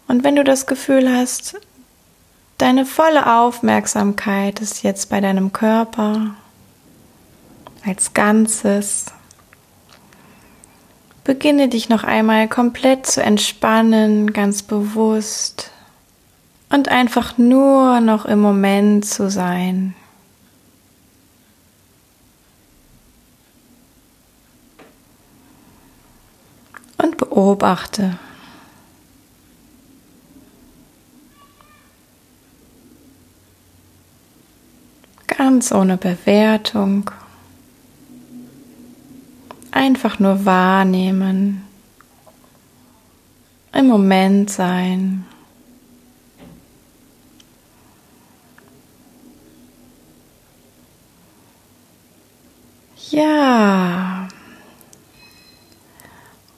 Und 0.06 0.24
wenn 0.24 0.36
du 0.36 0.44
das 0.44 0.66
Gefühl 0.66 1.10
hast, 1.10 1.56
deine 2.58 2.86
volle 2.86 3.38
Aufmerksamkeit 3.38 4.60
ist 4.60 4.82
jetzt 4.82 5.10
bei 5.10 5.20
deinem 5.20 5.52
Körper 5.52 6.34
als 7.84 8.14
Ganzes, 8.14 9.06
beginne 11.24 11.68
dich 11.68 11.88
noch 11.88 12.04
einmal 12.04 12.48
komplett 12.48 13.06
zu 13.06 13.22
entspannen, 13.22 14.32
ganz 14.32 14.62
bewusst 14.62 15.70
und 16.68 16.88
einfach 16.88 17.38
nur 17.38 18.00
noch 18.00 18.26
im 18.26 18.40
Moment 18.40 19.06
zu 19.06 19.30
sein. 19.30 19.94
Und 26.98 27.16
beobachte. 27.16 28.18
Ganz 35.64 35.72
ohne 35.72 35.96
Bewertung. 35.96 37.10
Einfach 39.70 40.18
nur 40.18 40.44
wahrnehmen. 40.44 41.62
Im 43.72 43.86
Moment 43.86 44.50
sein. 44.50 45.24
Ja. 53.10 54.28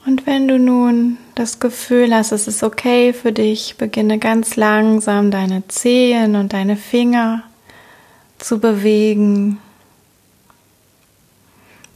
Und 0.05 0.27
wenn 0.27 0.49
du 0.49 0.59
nun 0.59 1.17
das 1.35 1.61
Gefühl 1.61 2.13
hast, 2.13 2.33
es 2.33 2.49
ist 2.49 2.61
okay 2.61 3.13
für 3.13 3.31
dich, 3.31 3.77
beginne 3.77 4.19
ganz 4.19 4.57
langsam 4.57 5.31
deine 5.31 5.65
Zehen 5.69 6.35
und 6.35 6.51
deine 6.51 6.75
Finger 6.75 7.43
zu 8.39 8.59
bewegen. 8.59 9.59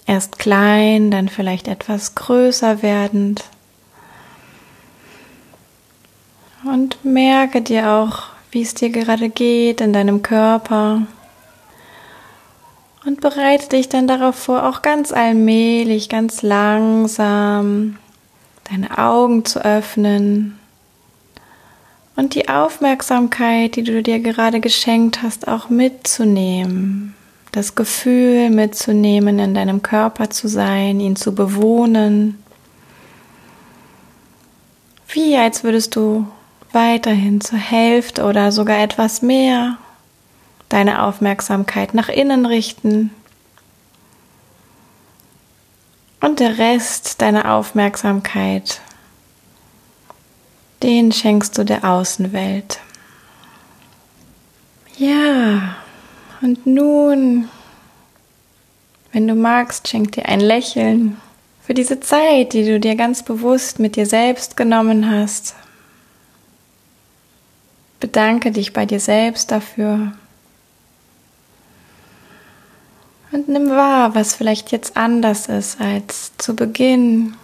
Erst 0.05 0.39
klein, 0.39 1.11
dann 1.11 1.29
vielleicht 1.29 1.67
etwas 1.67 2.15
größer 2.15 2.81
werdend. 2.81 3.45
Und 6.63 7.03
merke 7.03 7.61
dir 7.61 7.89
auch, 7.89 8.23
wie 8.51 8.61
es 8.61 8.73
dir 8.73 8.89
gerade 8.89 9.29
geht 9.29 9.81
in 9.81 9.93
deinem 9.93 10.21
Körper. 10.21 11.03
Und 13.05 13.21
bereite 13.21 13.69
dich 13.69 13.89
dann 13.89 14.07
darauf 14.07 14.35
vor, 14.35 14.67
auch 14.67 14.81
ganz 14.81 15.11
allmählich, 15.11 16.07
ganz 16.09 16.43
langsam 16.43 17.97
deine 18.69 18.97
Augen 18.97 19.43
zu 19.43 19.63
öffnen 19.63 20.60
und 22.21 22.35
die 22.35 22.49
Aufmerksamkeit, 22.49 23.75
die 23.75 23.81
du 23.81 24.03
dir 24.03 24.19
gerade 24.19 24.59
geschenkt 24.59 25.23
hast, 25.23 25.47
auch 25.47 25.69
mitzunehmen. 25.69 27.15
Das 27.51 27.73
Gefühl 27.73 28.51
mitzunehmen, 28.51 29.39
in 29.39 29.55
deinem 29.55 29.81
Körper 29.81 30.29
zu 30.29 30.47
sein, 30.47 30.99
ihn 30.99 31.15
zu 31.15 31.33
bewohnen. 31.33 32.37
Wie 35.07 35.35
als 35.35 35.63
würdest 35.63 35.95
du 35.95 36.27
weiterhin 36.71 37.41
zur 37.41 37.57
Hälfte 37.57 38.23
oder 38.23 38.51
sogar 38.51 38.77
etwas 38.77 39.23
mehr 39.23 39.77
deine 40.69 41.01
Aufmerksamkeit 41.01 41.95
nach 41.95 42.07
innen 42.07 42.45
richten. 42.45 43.09
Und 46.19 46.39
der 46.39 46.59
Rest 46.59 47.19
deiner 47.19 47.51
Aufmerksamkeit, 47.55 48.79
den 50.83 51.11
schenkst 51.11 51.57
du 51.57 51.63
der 51.63 51.83
Außenwelt. 51.83 52.79
Ja, 54.97 55.75
und 56.41 56.65
nun, 56.65 57.49
wenn 59.11 59.27
du 59.27 59.35
magst, 59.35 59.87
schenk 59.87 60.11
dir 60.13 60.27
ein 60.27 60.39
Lächeln 60.39 61.17
für 61.63 61.73
diese 61.73 61.99
Zeit, 61.99 62.53
die 62.53 62.65
du 62.65 62.79
dir 62.79 62.95
ganz 62.95 63.23
bewusst 63.23 63.79
mit 63.79 63.95
dir 63.95 64.05
selbst 64.05 64.57
genommen 64.57 65.09
hast. 65.09 65.55
Bedanke 67.99 68.51
dich 68.51 68.73
bei 68.73 68.85
dir 68.85 68.99
selbst 68.99 69.51
dafür. 69.51 70.13
Und 73.31 73.47
nimm 73.47 73.69
wahr, 73.69 74.13
was 74.15 74.35
vielleicht 74.35 74.71
jetzt 74.71 74.97
anders 74.97 75.47
ist 75.47 75.79
als 75.79 76.35
zu 76.37 76.55
Beginn, 76.55 77.35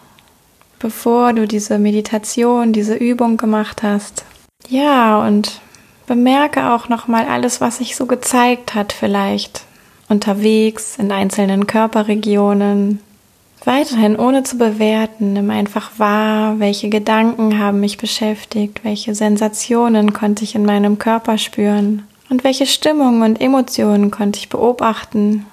bevor 0.80 1.34
du 1.34 1.48
diese 1.48 1.80
Meditation, 1.80 2.74
diese 2.74 2.96
Übung 2.96 3.38
gemacht 3.38 3.84
hast. 3.84 4.26
Ja, 4.70 5.26
und 5.26 5.62
bemerke 6.08 6.72
auch 6.72 6.90
nochmal 6.90 7.26
alles, 7.28 7.62
was 7.62 7.78
sich 7.78 7.96
so 7.96 8.06
gezeigt 8.06 8.74
hat, 8.74 8.94
vielleicht 8.94 9.64
unterwegs 10.10 10.98
in 10.98 11.12
einzelnen 11.12 11.68
Körperregionen. 11.68 13.02
Weiterhin 13.66 14.18
ohne 14.18 14.44
zu 14.44 14.58
bewerten, 14.58 15.34
nimm 15.34 15.50
einfach 15.50 15.92
wahr, 15.98 16.60
welche 16.60 16.90
Gedanken 16.90 17.60
haben 17.60 17.82
mich 17.82 17.98
beschäftigt, 17.98 18.84
welche 18.84 19.14
Sensationen 19.14 20.14
konnte 20.14 20.44
ich 20.44 20.56
in 20.56 20.66
meinem 20.66 21.00
Körper 21.00 21.38
spüren 21.38 22.08
und 22.30 22.44
welche 22.44 22.66
Stimmungen 22.66 23.24
und 23.24 23.42
Emotionen 23.42 24.12
konnte 24.12 24.40
ich 24.40 24.50
beobachten 24.50 25.46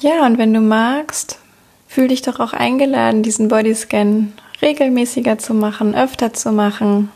Ja, 0.00 0.24
und 0.24 0.38
wenn 0.38 0.54
du 0.54 0.60
magst, 0.60 1.38
fühl 1.86 2.08
dich 2.08 2.22
doch 2.22 2.40
auch 2.40 2.54
eingeladen, 2.54 3.22
diesen 3.22 3.48
Bodyscan 3.48 4.32
regelmäßiger 4.62 5.38
zu 5.38 5.52
machen, 5.52 5.94
öfter 5.94 6.32
zu 6.32 6.52
machen. 6.52 7.10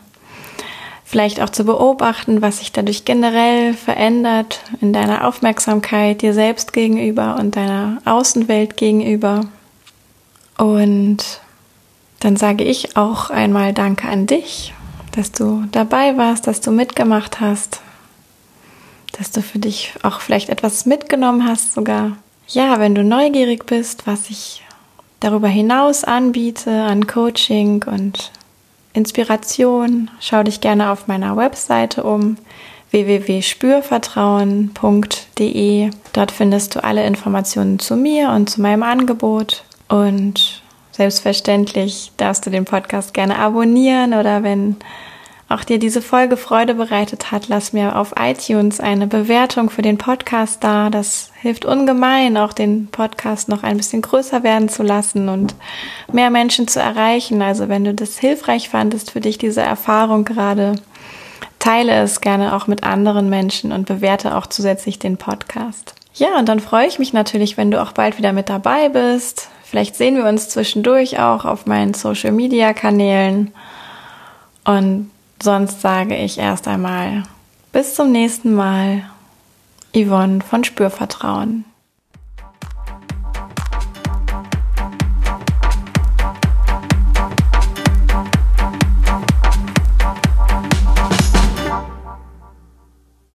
Vielleicht 1.03 1.41
auch 1.41 1.49
zu 1.49 1.65
beobachten, 1.65 2.43
was 2.43 2.59
sich 2.59 2.71
dadurch 2.71 3.03
generell 3.03 3.73
verändert 3.73 4.61
in 4.81 4.93
deiner 4.93 5.27
Aufmerksamkeit 5.27 6.21
dir 6.21 6.33
selbst 6.33 6.73
gegenüber 6.73 7.37
und 7.39 7.55
deiner 7.55 8.01
Außenwelt 8.05 8.77
gegenüber. 8.77 9.41
Und 10.57 11.41
dann 12.19 12.37
sage 12.37 12.63
ich 12.63 12.97
auch 12.97 13.31
einmal 13.31 13.73
Danke 13.73 14.07
an 14.07 14.27
dich, 14.27 14.73
dass 15.11 15.31
du 15.31 15.63
dabei 15.71 16.17
warst, 16.17 16.45
dass 16.45 16.61
du 16.61 16.71
mitgemacht 16.71 17.39
hast, 17.39 17.81
dass 19.17 19.31
du 19.31 19.41
für 19.41 19.59
dich 19.59 19.93
auch 20.03 20.21
vielleicht 20.21 20.49
etwas 20.49 20.85
mitgenommen 20.85 21.47
hast 21.47 21.73
sogar 21.73 22.17
ja, 22.47 22.79
wenn 22.79 22.95
du 22.95 23.03
neugierig 23.03 23.65
bist, 23.65 24.07
was 24.07 24.29
ich 24.29 24.63
darüber 25.19 25.47
hinaus 25.47 26.03
anbiete 26.03 26.71
an 26.71 27.07
Coaching 27.07 27.83
und 27.83 28.31
Inspiration, 28.93 30.11
schau 30.19 30.43
dich 30.43 30.61
gerne 30.61 30.91
auf 30.91 31.07
meiner 31.07 31.35
Webseite 31.35 32.03
um 32.03 32.37
www.spürvertrauen.de. 32.91 35.89
Dort 36.13 36.31
findest 36.31 36.75
du 36.75 36.83
alle 36.83 37.03
Informationen 37.05 37.79
zu 37.79 37.97
mir 37.97 38.29
und 38.29 38.49
zu 38.49 38.61
meinem 38.61 38.83
Angebot 38.83 39.65
und 39.89 40.61
selbstverständlich 40.91 42.13
darfst 42.15 42.45
du 42.45 42.49
den 42.49 42.63
Podcast 42.63 43.13
gerne 43.13 43.37
abonnieren 43.37 44.13
oder 44.13 44.43
wenn 44.43 44.77
auch 45.47 45.63
dir 45.63 45.77
diese 45.77 46.01
Folge 46.01 46.37
Freude 46.37 46.73
bereitet 46.73 47.31
hat, 47.31 47.49
lass 47.49 47.71
mir 47.71 47.97
auf 47.97 48.15
iTunes 48.19 48.79
eine 48.79 49.05
Bewertung 49.05 49.69
für 49.69 49.83
den 49.83 49.99
Podcast 49.99 50.63
da. 50.63 50.89
Das 50.89 51.29
hilft 51.39 51.65
ungemein, 51.65 52.35
auch 52.35 52.51
den 52.51 52.87
Podcast 52.87 53.47
noch 53.47 53.61
ein 53.61 53.77
bisschen 53.77 54.01
größer 54.01 54.41
werden 54.41 54.69
zu 54.69 54.81
lassen 54.81 55.29
und 55.29 55.53
mehr 56.11 56.31
Menschen 56.31 56.67
zu 56.67 56.79
erreichen. 56.79 57.43
Also 57.43 57.69
wenn 57.69 57.83
du 57.83 57.93
das 57.93 58.17
hilfreich 58.17 58.69
fandest 58.69 59.11
für 59.11 59.21
dich, 59.21 59.37
diese 59.37 59.61
Erfahrung 59.61 60.25
gerade, 60.25 60.77
teile 61.59 61.93
es 62.01 62.21
gerne 62.21 62.55
auch 62.55 62.65
mit 62.65 62.83
anderen 62.83 63.29
Menschen 63.29 63.71
und 63.71 63.85
bewerte 63.85 64.35
auch 64.35 64.47
zusätzlich 64.47 64.97
den 64.97 65.17
Podcast. 65.17 65.93
Ja, 66.15 66.39
und 66.39 66.49
dann 66.49 66.59
freue 66.59 66.87
ich 66.87 66.97
mich 66.97 67.13
natürlich, 67.13 67.55
wenn 67.55 67.69
du 67.69 67.81
auch 67.81 67.91
bald 67.91 68.17
wieder 68.17 68.33
mit 68.33 68.49
dabei 68.49 68.89
bist. 68.89 69.49
Vielleicht 69.63 69.95
sehen 69.95 70.15
wir 70.15 70.25
uns 70.25 70.49
zwischendurch 70.49 71.19
auch 71.19 71.45
auf 71.45 71.67
meinen 71.67 71.93
Social 71.93 72.31
Media 72.31 72.73
Kanälen. 72.73 73.53
Und 74.63 75.11
Sonst 75.41 75.81
sage 75.81 76.15
ich 76.15 76.37
erst 76.37 76.67
einmal 76.67 77.23
bis 77.71 77.95
zum 77.95 78.11
nächsten 78.11 78.53
Mal. 78.53 79.03
Yvonne 79.93 80.41
von 80.41 80.63
Spürvertrauen. 80.63 81.65